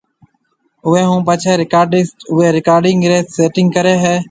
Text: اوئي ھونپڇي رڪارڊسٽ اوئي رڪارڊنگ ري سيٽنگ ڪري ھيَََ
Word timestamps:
اوئي 0.87 1.03
ھونپڇي 1.09 1.51
رڪارڊسٽ 1.61 2.17
اوئي 2.31 2.47
رڪارڊنگ 2.57 2.99
ري 3.11 3.17
سيٽنگ 3.35 3.67
ڪري 3.75 3.95
ھيَََ 4.03 4.13